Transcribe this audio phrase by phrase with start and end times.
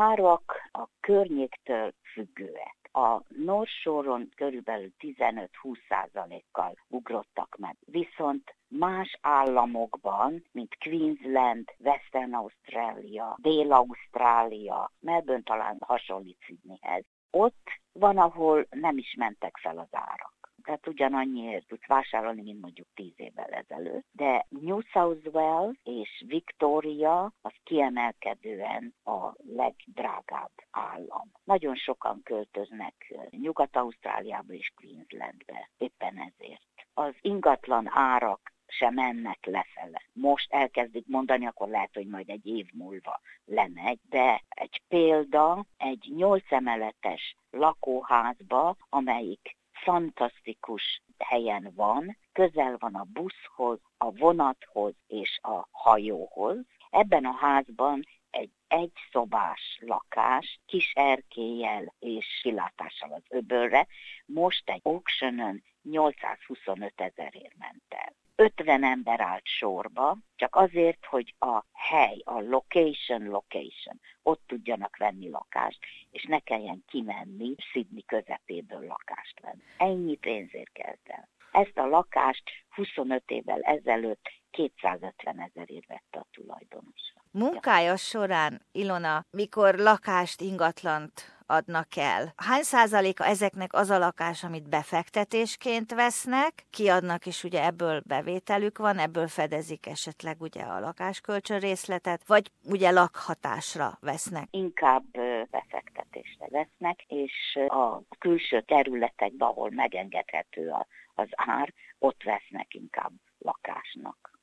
[0.00, 2.76] árak a környéktől függőek.
[2.92, 5.46] A Norsoron körülbelül 15-20
[5.88, 7.76] százalékkal ugrottak meg.
[7.86, 18.66] Viszont más államokban, mint Queensland, Western Australia, Dél-Ausztrália, Melbourne talán hasonlít Sydneyhez, ott van, ahol
[18.70, 20.35] nem is mentek fel az árak
[20.66, 24.06] tehát ugyanannyiért tudsz vásárolni, mint mondjuk tíz évvel ezelőtt.
[24.12, 31.32] De New South Wales és Victoria az kiemelkedően a legdrágább állam.
[31.44, 36.86] Nagyon sokan költöznek Nyugat-Ausztráliába és Queenslandbe, éppen ezért.
[36.94, 40.02] Az ingatlan árak sem mennek lefele.
[40.12, 46.12] Most elkezdik mondani, akkor lehet, hogy majd egy év múlva lemegy, de egy példa, egy
[46.16, 55.68] nyolc emeletes lakóházba, amelyik fantasztikus helyen van, közel van a buszhoz, a vonathoz és a
[55.70, 56.56] hajóhoz.
[56.90, 63.86] Ebben a házban egy egyszobás lakás, kis erkélyel és kilátással az öbölre,
[64.26, 68.14] most egy auctionön 825 ezerért ment el.
[68.36, 75.30] 50 ember állt sorba, csak azért, hogy a hely, a location, location, ott tudjanak venni
[75.30, 75.78] lakást,
[76.10, 79.62] és ne kelljen kimenni Sydney közepéből lakást venni.
[79.76, 81.28] Ennyi pénzért kelt el.
[81.52, 87.14] Ezt a lakást 25 évvel ezelőtt 250 ezerért vette a tulajdonos.
[87.30, 92.32] Munkája során, Ilona, mikor lakást, ingatlant adnak el.
[92.36, 98.98] Hány százaléka ezeknek az a lakás, amit befektetésként vesznek, kiadnak, és ugye ebből bevételük van,
[98.98, 104.48] ebből fedezik esetleg ugye a lakáskölcsön részletet, vagy ugye lakhatásra vesznek?
[104.50, 105.04] Inkább
[105.50, 110.72] befektetésre vesznek, és a külső területekben, ahol megengedhető
[111.14, 113.12] az ár, ott vesznek inkább.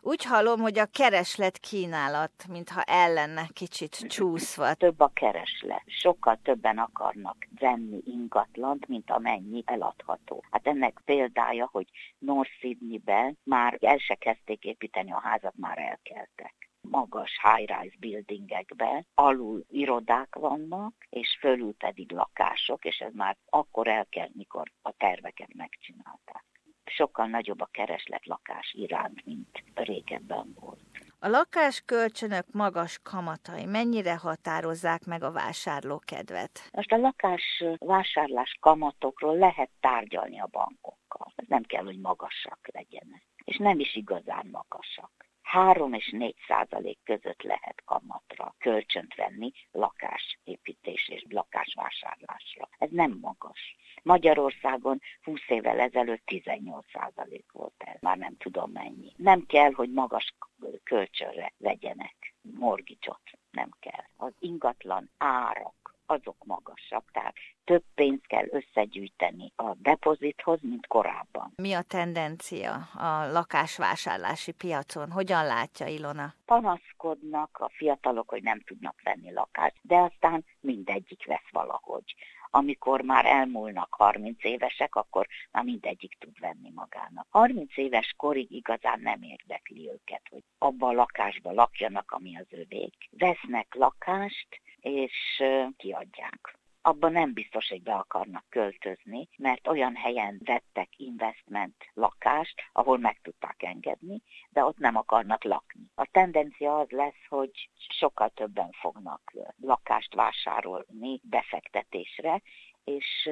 [0.06, 4.74] Úgy hallom, hogy a kereslet kínálat, mintha ellenne kicsit csúszva.
[4.88, 5.84] Több a kereslet.
[5.86, 10.44] Sokkal többen akarnak venni ingatlant, mint amennyi eladható.
[10.52, 11.88] Hát ennek példája, hogy
[12.18, 19.66] North Sydney-ben már el se kezdték építeni a házat, már elkeltek magas high-rise buildingekbe, alul
[19.70, 25.54] irodák vannak, és fölül pedig lakások, és ez már akkor el kell, mikor a terveket
[25.54, 26.53] megcsinálták
[26.96, 30.82] sokkal nagyobb a kereslet lakás iránt, mint régebben volt.
[31.20, 36.70] A lakáskölcsönök magas kamatai mennyire határozzák meg a vásárlókedvet?
[36.72, 41.34] Most a lakás vásárlás kamatokról lehet tárgyalni a bankokkal.
[41.48, 43.24] Nem kell, hogy magasak legyenek.
[43.44, 45.12] És nem is igazán magasak.
[45.42, 52.70] 3 és 4 százalék között lehet kamatra kölcsönt venni lakásépítés és lakásvásárlásra.
[52.78, 53.76] Ez nem magas.
[54.04, 59.14] Magyarországon 20 évvel ezelőtt 18 százalék volt ez, már nem tudom mennyi.
[59.16, 60.36] Nem kell, hogy magas
[60.84, 63.22] kölcsönre vegyenek morgicsot,
[63.52, 64.06] nem kell.
[64.18, 71.54] Az ingatlan árak azok magasak, tehát több pénzt kell összegyűjteni a depozithoz, mint korábban.
[71.56, 75.12] Mi a tendencia a lakásvásárlási piacon?
[75.12, 76.34] Hogyan látja Ilona?
[76.46, 82.16] Panaszkodnak a fiatalok, hogy nem tudnak venni lakást, de aztán mindegyik vesz valahogy
[82.56, 87.28] amikor már elmúlnak 30 évesek, akkor már mindegyik tud venni magának.
[87.30, 92.96] 30 éves korig igazán nem érdekli őket, hogy abba a lakásba lakjanak, ami az övék.
[93.12, 94.48] Vesznek lakást,
[94.80, 95.44] és
[95.78, 102.98] kiadják abban nem biztos, hogy be akarnak költözni, mert olyan helyen vettek investment lakást, ahol
[102.98, 105.92] meg tudták engedni, de ott nem akarnak lakni.
[105.96, 112.42] A tendencia az lesz, hogy sokkal többen fognak lakást vásárolni befektetésre,
[112.84, 113.30] és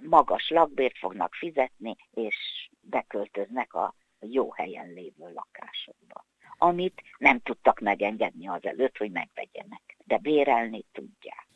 [0.00, 6.26] magas lakbért fognak fizetni, és beköltöznek a jó helyen lévő lakásokba
[6.58, 9.96] amit nem tudtak megengedni azelőtt, hogy megvegyenek.
[10.04, 11.47] De bérelni tudják.